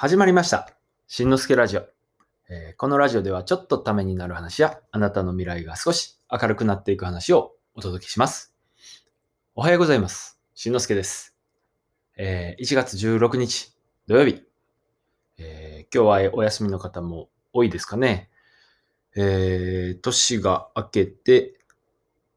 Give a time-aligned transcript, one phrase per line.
[0.00, 0.72] 始まりました。
[1.08, 1.82] しんのすけラジオ、
[2.48, 8.54] えーこのラジオではちょっとためになる話や、あなたの未来が少し明るくなっていく話をお届けします。
[9.56, 10.38] おはようございます。
[10.54, 11.34] しんのすけです。
[12.16, 13.76] えー1月16日
[14.06, 14.44] 土曜日、
[15.36, 18.30] えー今日はお休みの方も多いですかね。
[19.16, 21.58] えー年が明けて、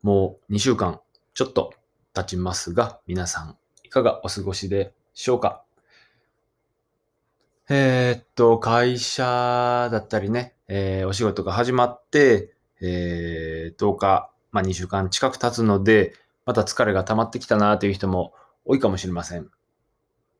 [0.01, 0.99] もう2週間
[1.35, 1.75] ちょっと
[2.15, 5.63] 経ちますが、皆さんいかがお過ごしでしょうか？
[7.73, 16.13] えーっと、会社だったりね、えーお仕事が始まって、えー10日、まあ2週間近く経つので、
[16.45, 18.33] また疲れが溜まってきたなという人も
[18.65, 19.49] 多いかもしれません。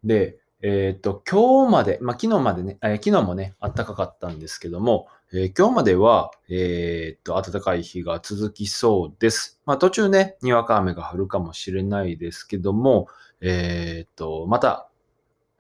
[0.04, 9.58] で、えーっと、今日まで、まあ昨日までね、えー昨日もね、暖かかったんですけども、えー今日までは、えーっと、暖かい日が続きそうです。
[9.66, 13.08] まあ途中ね、にわか雨が降るかもしれないですけども、
[13.40, 14.90] えーっと、また、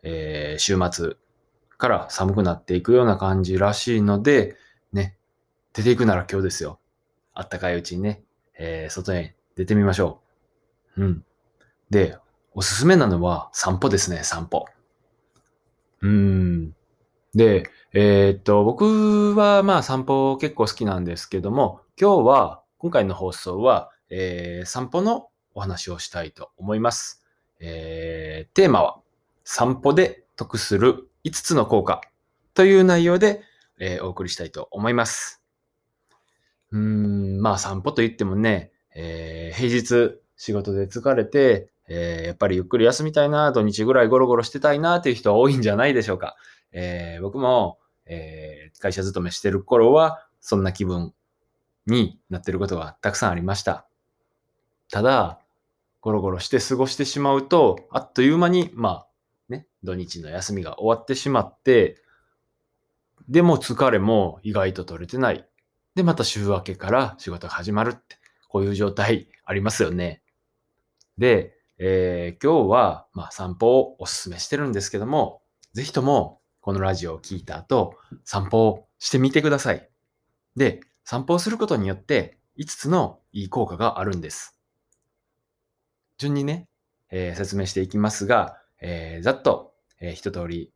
[0.03, 1.15] えー週末
[1.81, 4.55] から寒くなっていくような感じらしいので、
[4.93, 5.17] ね、
[5.73, 6.79] 出ていくなら今日ですよ。
[7.33, 8.21] あったかいうちにね、
[8.57, 10.21] えー外へ出てみましょ
[10.95, 11.03] う。
[11.03, 11.25] うん。
[11.89, 12.17] で、
[12.53, 14.67] おすすめなのは散歩ですね、散歩。
[16.01, 16.75] うん。
[17.33, 27.23] で、えーっと、僕はまあ散歩結構好きなんですけども、今日は、今回の放送は、えー散歩のお話をしたいと思います。
[27.59, 28.99] えーテーマは、
[29.43, 32.01] 散歩で得する5つの効果
[32.53, 33.43] という内容で、
[33.79, 35.41] えーお送りしたいと思います。
[36.71, 46.35] うん、まあ散歩といってもね、えー平日仕事で疲れて、えーやっぱりゆっくり休みたいな、土日ぐらいゴロゴロしてたいなっていう人は多いんじゃないでしょうか。
[46.71, 51.13] え僕も、え会社勤めしてる頃は、そんな気分
[51.85, 53.85] になってることがたくさんありました。
[54.91, 55.39] ただ、
[56.01, 59.07] ゴロゴロして過ごしてしまうと、あっという間に、まあ、
[59.83, 62.01] 土日の休みが終わってしまって、
[63.29, 65.47] でも疲れも意外と取れてない。
[65.95, 70.21] で、また週明けから仕事が始まるって、こういう状態ありますよね。
[71.17, 75.41] で、えー今日は、まあ、散歩をおすすめしてるんですけども、
[75.73, 79.89] ぜひとも、このラジオを聞いた後、散歩をしてみてください。
[80.55, 84.57] で、散歩をすることによって、5つのいい効果があるんです。
[86.17, 86.67] 順にね、
[87.09, 89.70] えー説明していきますが、えーざっと、
[90.01, 90.73] えー一通り、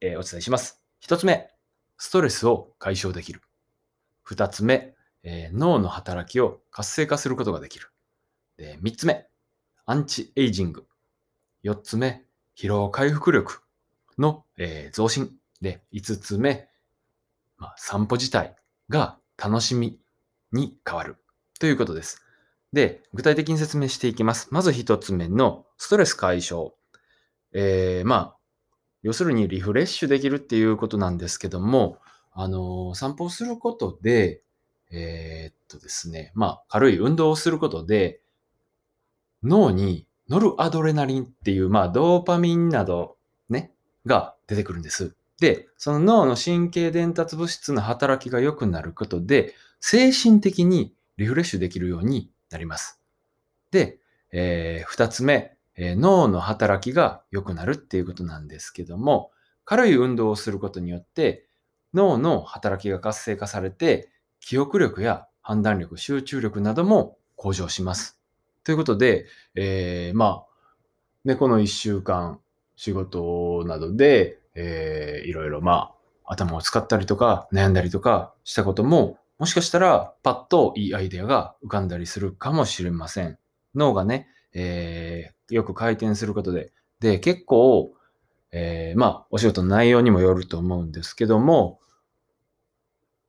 [0.00, 0.80] えーお伝えします。
[1.00, 1.50] 一つ目、
[1.98, 3.42] ストレスを解消できる。
[4.22, 4.94] 二つ目、
[5.24, 7.88] えー脳の働きを活性化することができる。
[8.56, 9.26] で三つ目、
[9.84, 10.86] アンチエイジング。
[11.62, 12.24] 四つ目、
[12.56, 13.62] 疲労回復力
[14.16, 15.34] の、えー増進。
[15.60, 16.68] で、五つ目、
[17.56, 18.54] まあ、散歩自体
[18.88, 19.98] が楽しみ
[20.52, 21.16] に変わる
[21.58, 22.22] ということです。
[22.72, 24.48] で、具体的に説明していきます。
[24.52, 26.70] まず一つ目のストレス解消。
[27.52, 28.37] えーまあ、
[29.02, 31.98] 要するにリフレッシュできるっていうことなんですけども、
[32.32, 34.42] あの散歩をすることで、
[34.90, 38.20] えーっとですね、まあ、軽い運動をすることで、
[39.42, 43.16] 脳にノルアドレナリンっていう、まあ、ドーパミンなど、
[43.48, 43.72] ね、
[44.06, 45.14] が出てくるんです。
[45.40, 53.00] で、その脳の神経伝達物質の働きが良くなることで、精神的にリフレッシュできるようになります。
[53.70, 53.98] で、
[54.32, 59.30] えー二つ目、え脳の働きが良くなるっていうことなんですけども、
[59.64, 61.46] 軽い運動をすることによって、
[61.94, 68.20] 脳の働きが活性化されて、記憶力や判断力、集中力なども向上します。
[68.64, 70.46] ということで、えーまあ、
[71.24, 72.40] ね、この一週間、
[72.74, 75.92] 仕事などで、えーいろいろま
[76.26, 83.38] あ、頭を使ったりとか、悩んだりとかしたことも、もしかしたら、パッといいアイデアが浮かんだりするかもしれません。
[83.76, 87.94] 脳がね、えーよく回転することで、で、結構、
[88.52, 91.80] えーまあ、お仕事の内容にもよると思うんですけども、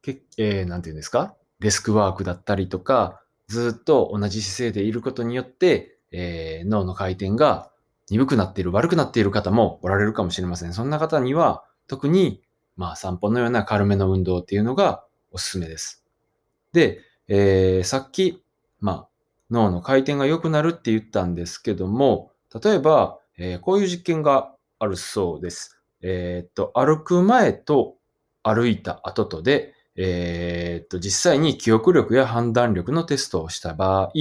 [0.02, 1.36] けえーなんていうんですか？
[1.62, 7.72] デスクワークだったりとか、ずっと同じ姿勢でいることによって、えー脳の回転が
[8.10, 10.74] 鈍くなっている、悪くなっている方もおられるかもしれません。
[10.74, 12.42] そんな方には、特に、
[12.76, 16.04] まあ、散歩のような軽めの運動っていうのがおすすめです。
[16.74, 17.00] で、
[17.30, 18.44] えーさっき、
[18.82, 19.10] まあ、
[19.52, 22.32] 脳の回転が良くなるって言ったんですけども、
[22.64, 25.80] 例えば、えーこういう実験があるそうです。
[26.02, 27.96] えーっと、歩く前と
[28.44, 34.12] 歩いた後とで、えーっと、実際に記憶力や判断力のテストをした場合、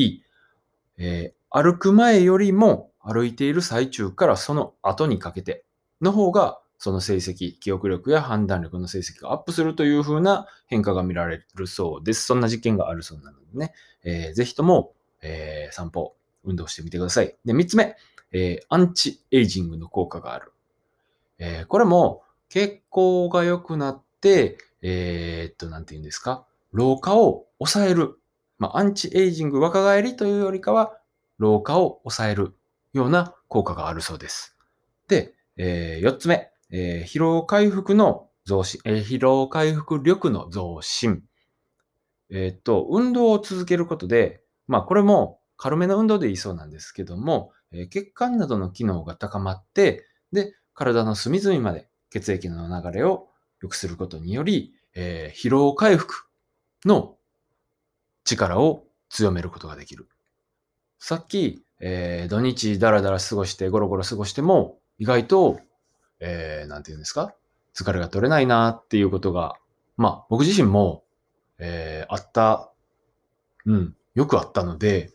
[0.98, 5.64] え歩く前よりも歩いている最中からその後にかけて
[6.02, 12.24] の方が、その成績、記憶力や判断力の成績がアップするという風な変化が見られるそうです。
[12.24, 13.72] そんな実験があるそうなのでね、
[14.04, 17.37] えーぜひとも、えー散歩、運動してみてください。
[17.44, 17.97] で、三つ目、
[18.32, 20.53] えーアンチエイジングの効果がある。
[21.38, 28.19] えーこれも、血行が良くなって、えっと、なんて言うんですか、老化を抑える。
[28.59, 30.99] まあ、アンチエイジング若返りというよりかは、
[31.38, 32.55] 老化を抑える
[32.93, 34.56] ような効果があるそうです。
[35.09, 41.23] で、えー、4つ目、えー疲労回復の増進、えー疲労回復力の増進。
[42.31, 53.29] えっと、運動を続けることで、まあ、これも軽めの運動でいいそうなんですけども、えー血管などの機能が高まって、で、体の隅々まで血液の流れを
[53.61, 56.26] 良くすることにより、えー疲労回復
[56.85, 57.17] の
[58.25, 60.09] 力を強めることができる。
[60.99, 65.61] さっき、えー土日だらだら過ごして、ゴロゴロ過ごしても、意外と、
[66.20, 67.35] えーなんていうんですか
[67.75, 69.55] 疲れが取れないなっていうことが、
[69.97, 71.05] まあ、僕自身も、
[71.59, 72.73] えーあった、
[73.67, 75.12] うん、よくあったので、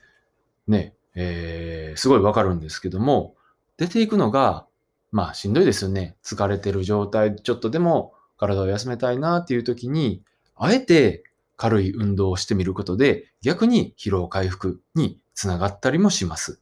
[0.65, 3.35] ね、えーすごいわかるんですけども、
[3.75, 4.65] 出ていくのが、
[5.11, 6.15] まあ、しんどいですよね。
[6.23, 10.23] 疲れてる状態、ちょっとでも体を休めたいなっていう時に、
[10.55, 11.25] あえて
[11.57, 16.61] 軽い運動をしてみることで、逆に疲労回復につながったりもします。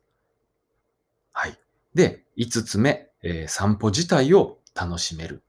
[1.33, 1.59] はい。
[1.93, 5.43] で、5つ目、えー散歩自体を楽しめる。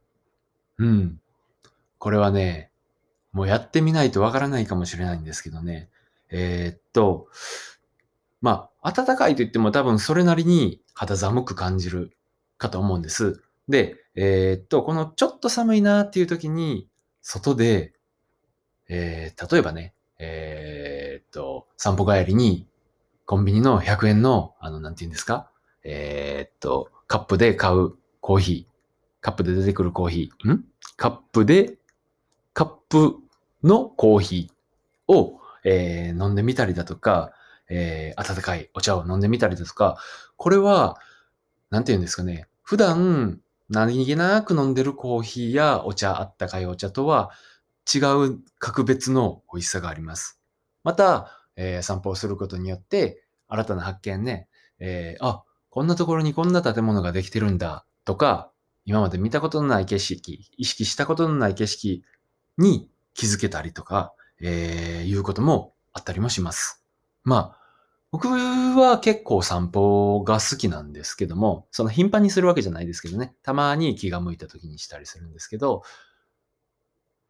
[0.76, 1.20] うん。
[1.98, 2.70] これはね、
[3.32, 5.88] もうやってみないとわからないかもしれないんですけどね。
[6.32, 7.28] えーっと、
[8.40, 12.16] まあ、暖かいと言っても多分それなりに肌寒く感じる
[12.58, 13.42] かと思うんです。
[13.68, 16.88] で、えーっと、このちょっと寒いなっていう時に、
[17.20, 17.92] 外で、
[18.88, 22.66] えー例えばね、えーっと、散歩帰りに、
[23.24, 25.50] コンビニの100円の、あの、なんて言うんですか？
[25.84, 28.72] えっと、カップで買うコーヒー。
[29.20, 30.52] カップで出てくるコーヒー。
[30.52, 30.64] ん？
[30.96, 31.78] カップで、
[32.52, 33.16] カップ
[33.62, 37.32] のコーヒーを、えー飲んでみたりだとか、
[37.68, 39.98] えー温かいお茶を飲んでみたりだとか、
[40.36, 40.98] これは、
[41.70, 42.48] なんて言うんですかね。
[42.62, 47.30] 普段、何気なく飲んでるコーヒーやお茶、あったかいお茶とは
[47.92, 47.98] 違
[48.28, 50.40] う格別の美味しさがあります。
[50.84, 54.48] また、えー散歩をすることによって、新たな発見ね、
[54.78, 58.50] えーあ、こんなところにこんな建物ができてるんだとか、
[58.84, 62.02] 今まで見たことのない景色、意識したことのない景色
[62.58, 64.12] に気づけたりとか、
[64.42, 66.84] えーいうこともあったりもします。
[67.24, 67.62] まあ、
[68.10, 75.82] 僕は結構散歩が好きなんですけども、その頻繁にするわけじゃないですけどね、たまに気が向いた時にしたりするんですけど、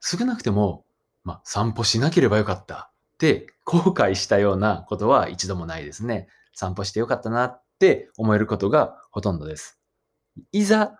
[0.00, 0.85] 少なくても、
[1.23, 6.29] まあ、散歩しなければよかったって後悔したようなことは一度もないですね。
[6.55, 9.81] 散歩してよかったなって思えることがほとんどです。
[10.50, 10.99] いざ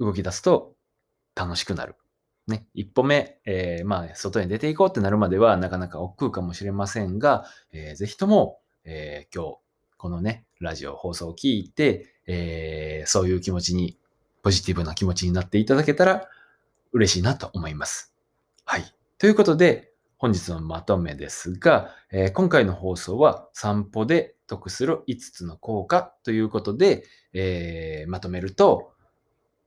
[0.00, 0.74] 動き出すと
[1.36, 1.94] 楽しくなる。
[2.48, 9.58] ね、一歩目、えーまあ、外に出ていこうってなるまではなかなか億劫かもしれませんが、えーぜひとも、えー今日、
[9.96, 13.96] このね、ラジオ放送を聞いて、えーそういう気持ちに、
[14.42, 16.28] ポジティブな気持ちになっていただけたら
[16.92, 18.12] 嬉しいなと思います。
[18.64, 18.84] はい。
[19.18, 27.04] ということで、本日のまとめですが、えー今回の放送は散歩で得する5つの効果ということで、
[27.34, 28.92] えーまとめると、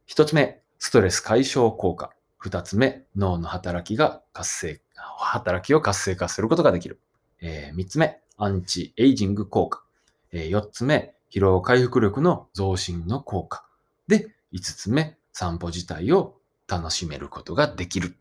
[0.09, 2.11] 1つ目、ストレス解消効果。
[2.45, 4.81] 2つ目、脳の働きが活性、
[5.17, 6.99] 働きを活性化することができる。
[7.41, 9.83] え3つ目、アンチエイジング効果。
[10.31, 13.65] え4つ目、疲労回復力の増進の効果。
[14.07, 18.15] で、5つ目、散歩自体を楽しめることができる。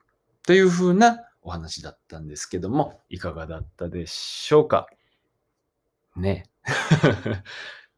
[0.46, 4.87] というふうなお話だったんですけども、いかがだったでしょうか？
[6.16, 6.44] ね。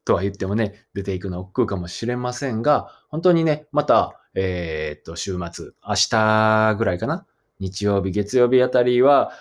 [0.05, 7.27] とは言ってもね、出ていくの億劫かもしれませんが、本当にね、また、えーっと、週末、明日ぐらいかな？
[7.59, 9.33] 日曜日、月曜日あたりは、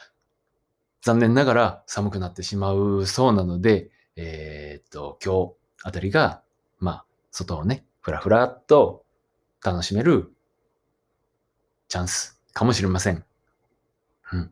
[1.01, 6.41] 残念ながら寒くなってしまうそうなので、えーっと、今日あたりが、
[6.79, 9.03] まあ、外をね、ふらふらっと
[9.63, 10.31] 楽しめる
[11.89, 13.23] チャンスかもしれません。
[14.31, 14.51] うん。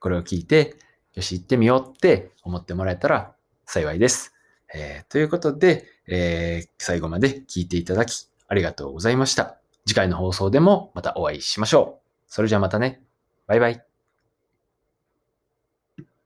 [0.00, 0.76] これを聞いて、
[1.14, 3.34] よし、行ってみようって思ってもらえたら
[3.66, 4.32] 幸いです。
[4.74, 9.61] えーということで、えー最後まで聞いていただきありがとうございました。
[9.86, 12.08] 次回の放送でもまたお会いしましょう。
[12.26, 13.02] それじゃあまたね。
[13.46, 13.91] バイバイ。